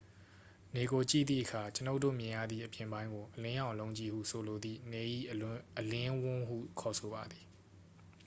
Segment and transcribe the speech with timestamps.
[0.75, 5.35] "နေကိုကြည့်သည့်အခါ ကျွန်ုပ်တို့မြင်ရသည့် အပြင်ပိုင်းကို "အလင်းရောင် အလုံးကြီး" ဟုဆိုလိုသည့် နေ၏အ
[5.91, 7.45] လင်းဝန်းဟု ခေါ်ဆိုပါသည်။